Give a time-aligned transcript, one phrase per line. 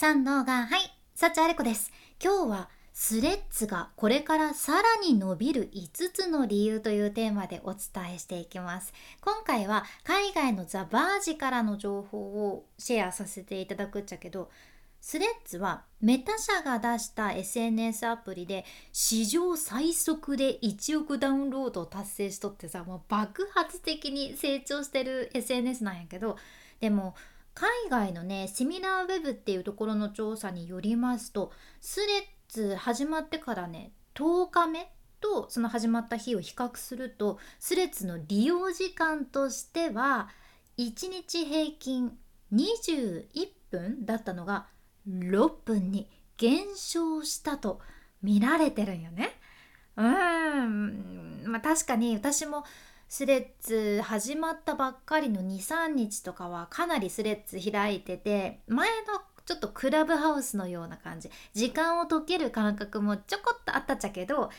[0.00, 1.90] 三能がはい幸あれ子です。
[2.22, 8.92] 今日はスレッズがこれからさらに伸びる5つの理由というテーマでお伝えしていきます。
[9.20, 14.52] 今回は海外のザ・バージからの情報をシェアさせていただくっちゃけど
[15.00, 26.36] スレッズはメタ社が出した SNS アプリで史上最速で1億ダウンロードを達成しとってさもう爆発的に成長してる SNS なんやけど
[26.78, 27.16] でも
[27.58, 31.50] 海外のねセミナーウェブっていうところの調査によりますと
[31.80, 32.08] スレッ
[32.48, 40.28] ズ始まってからね10日目とその始まった日を比較するとスレッズの利用時間としては
[40.78, 42.12] 1日平均
[42.54, 44.68] 21分だったのが
[45.08, 47.80] 6分に減少したと
[48.22, 49.30] 見られてるんよね。
[49.96, 52.62] うんまあ確かに私も
[53.08, 64.50] スレッズ始まったばっかりの23日とかはかなりスレッズ開いてて前のちょっとクラブハウスのような感じ時間を解ける感覚もちょこっとあったっちゃけど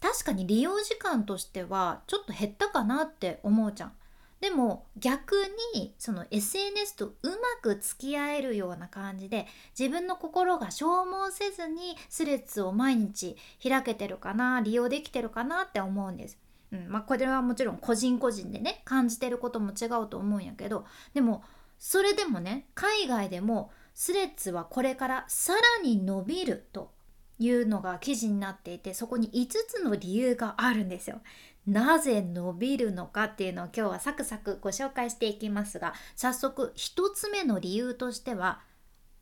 [0.00, 3.92] 確かに利用時間としてはちょっと減ったかなって思うじゃん。
[4.40, 5.36] でも逆
[5.74, 9.46] にその SNS とうまく付き合えるような感じで
[9.78, 16.43] 自分の心が消耗せずにスレッズを毎日開けてるかな利用できてるかなって思うんです。
[16.72, 21.44] うんまあ、これはもちろん個人個人でね感じてることも違うと思うんやけどでも
[21.78, 26.92] それでもね海外でもスレッズはこれからさらに伸びると
[27.38, 31.20] いうのが記事になっていてそこに5つの理由があるんですよ。
[31.66, 38.60] なぜ伸びるのかっていうのを今日はサクサクご紹介していきますが早速1つ目の理由としては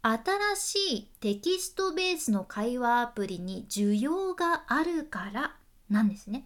[0.02, 5.54] 新しいテキストベースの会話アプリに需要があるから
[5.88, 6.44] なんですね。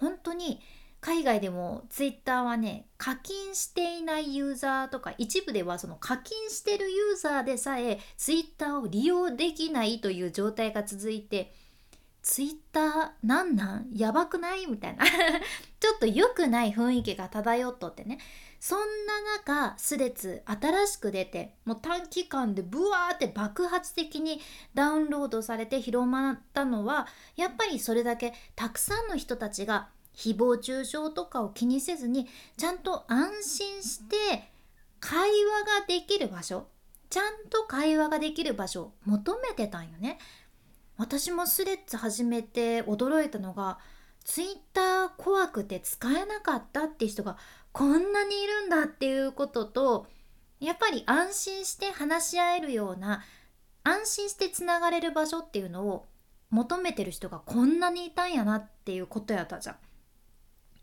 [0.00, 0.60] 本当に
[1.00, 11.54] 海外でもツイッターはね課金していないユーザーとか一部ではその課金してるユーザーでさえツイッターを利用できないという状態が続いて
[12.22, 13.90] ツイッターなんなん？
[13.94, 14.66] やばくない？
[14.66, 15.06] みたいな。
[15.80, 18.18] ちょっと良くない雰囲気が漂っとってね。
[18.60, 18.84] そんな
[19.38, 24.38] 中スレッズ新しく出てもう短期間でブワーって爆発的に
[24.74, 27.06] ダウンロードされて広まったのは
[27.36, 32.28] やっぱりそれだけたくさんの人たちが誹謗中傷とかを気にせずに
[32.58, 34.16] ちゃんと安心して
[35.00, 36.66] 会話ができる場所
[37.08, 40.18] ちゃんと会話ができる場所を求めてたんよね。
[40.96, 43.78] 私もスレッズ始めて驚いたのが
[44.24, 47.36] ツイッター怖くて使えなかったって人が
[47.72, 50.06] こんなにいるんだっていうことと
[50.60, 53.22] やっぱり安心して話し合えるような
[53.82, 56.06] 安心してつながれる場所っていうのを
[56.50, 59.76] 求めてる人がこんなにいたんやなっていうことやったじゃん。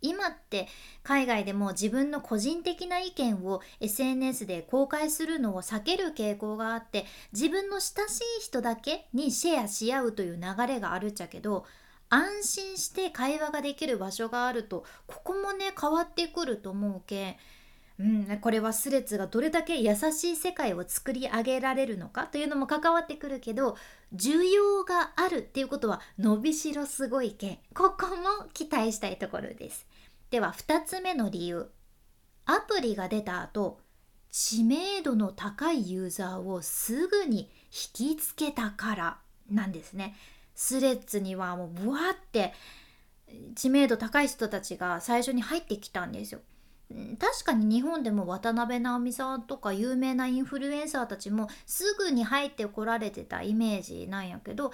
[0.01, 0.67] 今って
[1.01, 11.65] 海外でも自分の個人的な意見を SNS で公開するのを避ける傾向があって自分の親しい人だけにシェアし合うという流れがあるっちゃけど
[12.09, 17.35] 安心して会話ができる場所があるとここもね変わってくると思うけん
[17.99, 23.75] うん、これはスレッズがどれだけ優しい世界を作り上げられるのかというのも関わってくるけど
[24.15, 29.87] 需要があるっていうことは伸びしろすごいけここも期待したいところです。
[30.29, 31.71] では2つ目の理由。
[32.45, 33.79] アプリが出た後
[34.29, 37.49] 知名度の高いユーザーをすぐに
[37.95, 39.17] 引きつけたから
[39.49, 40.15] なんですね。
[40.57, 42.51] スレッズにはもうブワーって
[43.55, 46.41] 知名度高い人たちが最初に入ってきたんですよ。
[47.19, 54.71] 確かに日本でも渡辺直美さんとか有名なインフルエンサーたちもすぐに入ってこられてたイメージなんやけど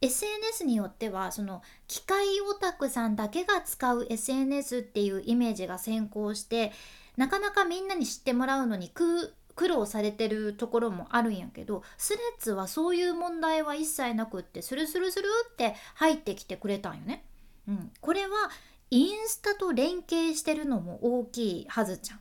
[0.00, 6.72] SNS によってはその機械オタクさんだけが使う SNS っていうイメージが先行して
[7.16, 17.24] なかなかみんなに知ってもらうのに苦苦労されてるところもあるんやけどスレッズはそういう問題は一切なくってスルスルスルって入ってきてくれたんよね。
[17.68, 18.50] うん、これは
[18.90, 22.18] インスタと連携してるのも大きいはずじゃん。
[22.18, 22.20] っ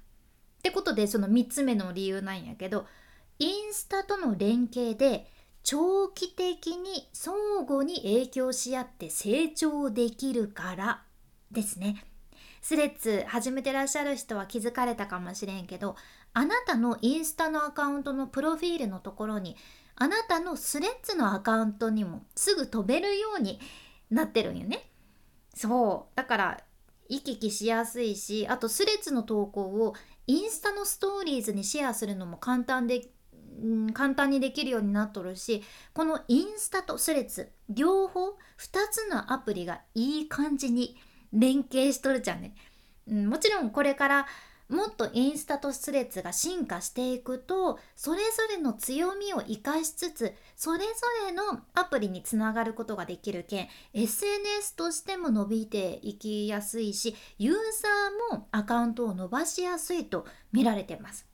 [0.64, 2.86] てことでその3つ目の理由なんやけど
[3.40, 5.30] インスタとの連携で
[5.64, 7.36] 長期的に相
[7.68, 11.04] 互に影響し合って成長できるから
[11.52, 12.06] ですね。
[12.62, 15.98] スレッズ始めてらっしゃる人は気づかれたかもしれんけど
[16.34, 19.56] あなたのインスタのアカウントのプロフィールのところに
[19.96, 23.60] あなたのスレッズのアカウントにもすぐ飛べるように
[24.10, 24.90] なってるんよね。
[25.56, 26.64] そうだから
[27.10, 29.94] 行き来しやすいしあとスレッズの投稿を
[30.26, 33.02] インスタのストーリーズにシェアするのも簡単で、
[33.94, 35.64] 簡単にできるようになっとるし
[35.94, 38.36] このインスタとスレッズ両方2
[38.90, 40.98] つのアプリがいい感じに
[41.32, 42.56] 連携しとるじゃんね、
[43.08, 44.28] うん、もちろんこれから
[44.70, 50.86] もっとインスタとスレッズが進化していくとそれぞれの強みを生かしつつそれぞ
[51.28, 61.28] れのアプリにつながることができる件 SNS としても伸びていきやすいしユーザーもアカウントを伸ばしやすいと見られています。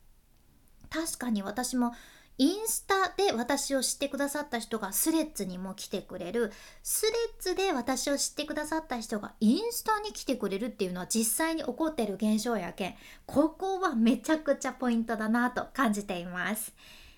[0.90, 1.92] 確かに私も
[2.40, 6.50] インスタで私を知ってくださった人がスレッズにも来てくれる。
[6.82, 12.94] スレッズで私を知ってくださった人がインスタに来てくれるっていうのは実際に起こってる現象やけん。
[13.26, 16.72] ここはめちゃくちゃポイントだなと感じています。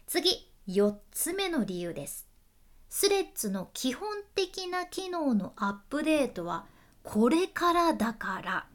[0.08, 2.26] 次4つ目の理由です。
[2.88, 6.66] スレッズの基本的な機能のアップデートは
[7.04, 8.71] これからだから。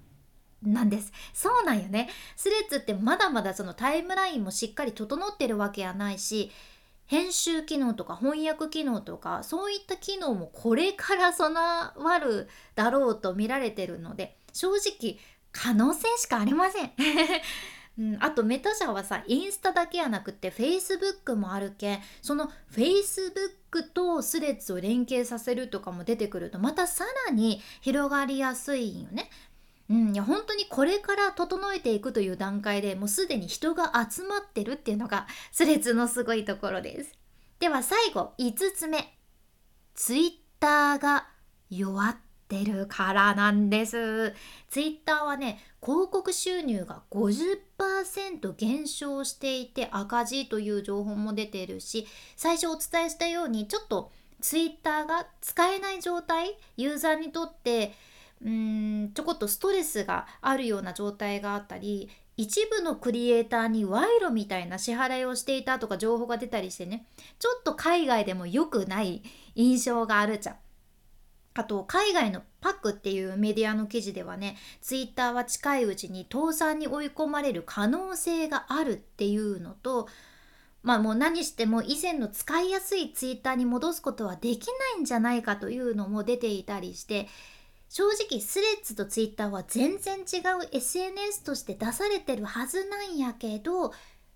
[0.73, 1.11] なんです。
[1.33, 2.09] そうなんよね。
[2.35, 6.51] スレッズってまだまだそのタイムラインもしっかり整ってるわけやないし
[7.07, 15.17] 編集機能とか翻訳機能とかそういった機能もこれから備わるだろうと見られてるので正直
[15.51, 16.91] 可能性しかありません。
[17.97, 29.31] うん、あとメタ社はさインスタだけやなくてフェイスブックもあるけんそのフェイスブックとスレッズを連携させるとかも出てくるとまたさらに広がりやすいんよね。
[29.89, 37.13] うん、いや本当にこれから整えていくという段階でもうすでに人が集まってるっていうのがスレッズのすごいところです。
[37.59, 39.17] では最後5つ目。
[39.95, 41.27] ツイッターが
[41.69, 42.17] 弱っ
[42.47, 44.33] てるからなんです。
[44.69, 54.11] ツイッターはね広告収入が50%減少していて赤字という情報も出てるし最初お伝えしたようにちょっと
[54.41, 57.93] ツイッターが使えない状態ユーザーにとって
[58.45, 67.07] うんちょこっとストレスがあるような状態があったり一部のクリエイターに賄賂みたいな支払いをしていたとか情報が出たりしてね
[67.39, 69.23] ちょっと海外でも良くない
[69.55, 70.55] 印象があるじゃん。
[71.55, 80.07] あと海外のパックっていうメディアの記事ではねツイッターは近いうちに倒産に追い込まれる可能性があるっていうのと
[80.83, 87.27] まあもう何しても以前の使いやすいツイッターに戻すことはできないんじゃないかというのも出ていたりして
[87.89, 93.93] 正直スレッズとツイッターは全然違う SNS として出されてるはずなんやけど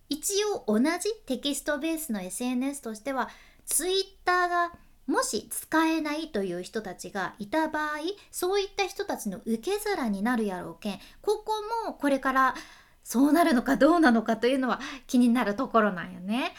[0.10, 3.30] 一応同じテキストベースの SNS としては
[3.66, 3.96] ツイッ
[4.26, 4.72] ターが
[5.08, 7.90] もし使えないという人たちがいた場合
[8.30, 11.54] そういった人たちの受け皿になるやろうけんここ
[11.86, 12.56] もこれから
[13.04, 16.54] そうなるのかどうなのかというのは気になるところなんよね。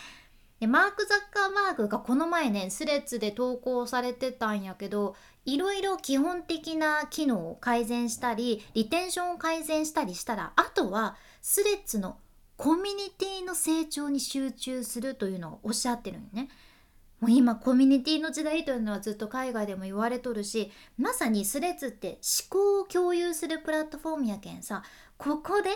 [0.62, 12.16] でマーク・ザッカーバーグがこの前ねスレッズで投稿されてたんやけどいろいろ基本的な機能を改善したりリテンションを改善したりしたらあとはスレッズの
[12.56, 16.48] コミュニティの成長に集中するというのをおっしゃってるんね。
[17.18, 22.18] もう今コミュニティの時代というのはずっと海外でも言われとるしまさにスレッズって
[22.50, 24.84] 思考を共有するプラットフォームやけんさ
[25.18, 25.70] ここで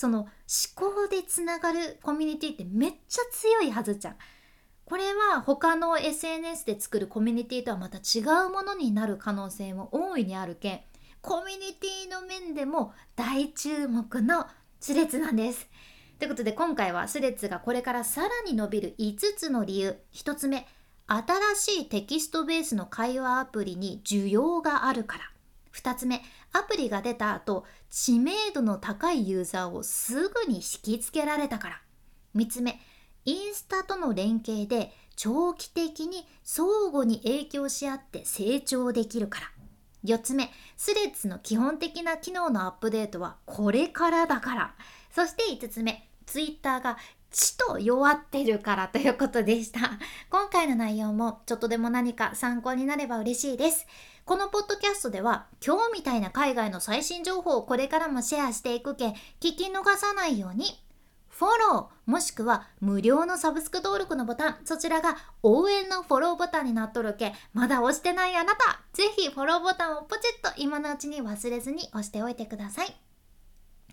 [0.00, 0.30] その思
[0.74, 4.16] 考でつながるコミュニティってめっちゃ強いはずじゃん。
[4.86, 10.80] これは他の SNS で作るコミュニティとはまた違うものになる可能性も大いにあるけん
[11.20, 14.46] コミュニティの面でも大注目の
[14.80, 15.68] スレッズなんです。
[16.18, 20.66] ということで今回はスレッズがこれからさらに伸びる5つの理由1つ目
[21.06, 25.24] 新しいテキストベースの会話アプリに需要があるから
[25.74, 31.82] 2つ目アプリが出た後知名度の高いユーザーをすぐに引きつけられたから。
[32.36, 32.80] 3つ目
[33.24, 39.46] インスタとの連携で長期的に相互に影響し合って成長できるから。
[40.04, 44.74] 4つ目スレッズの基本的な機能のアップデートはこれからだから。
[45.14, 46.96] そして5つ目ツイッターが
[47.30, 49.80] ちと弱ってるからということでした。
[50.30, 53.86] 今回の内容もちょっとでも何か参考になれば嬉しいです。
[54.24, 59.06] このポッドキャストでは今日みたいな海外の最新情報をこれからもシェアしていくけ
[59.40, 60.66] 聞き逃さないように
[61.28, 72.94] フォローもしくは無料のサブスク登録のボタンそちらが応援のフォローボタンになっとるけまだ押してないあなたぜひフォローボタンをポチッと今のうちに忘れずに押しておいてください。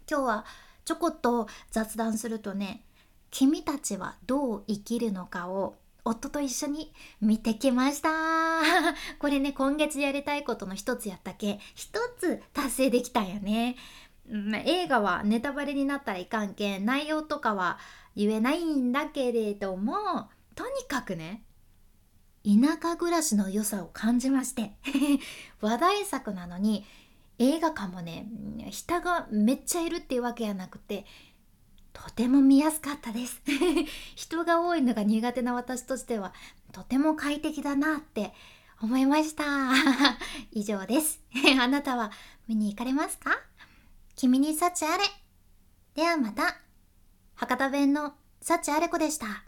[0.09, 0.45] 今日は
[0.85, 2.83] ちょこっと雑談するとね
[3.31, 8.09] 君たちはどう生きるのかを夫と一緒に見てきました。
[9.19, 11.59] これね今月やりたいことの一つやったけ？
[11.75, 13.75] 一つ達成できたんよね。
[14.29, 17.77] まあ、映画はネタバレになったらいかんけん内容とかは
[18.15, 21.43] 言えないんだけれどもとにかくね
[22.43, 24.73] 田舎暮らしの良さを感じまして。
[25.61, 26.85] 話題作なのに
[27.39, 28.27] 映画館もね
[28.69, 31.05] 人がめっちゃいるっていうわけじゃなくて
[32.17, 33.39] ても見やすかったです。
[34.15, 36.33] 人が多いのが苦手な私としては
[36.71, 38.33] とても快適だなって
[38.81, 39.43] 思いました。
[40.51, 41.21] 以上です。
[41.61, 42.11] あなたは
[42.47, 43.39] 見に行かれますか？
[44.15, 45.03] 君に幸あれ。
[45.93, 46.57] ではまた。
[47.35, 49.43] 博多弁の幸あれ子でした。